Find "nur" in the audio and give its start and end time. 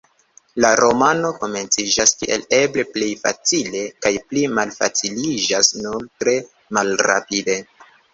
5.83-6.09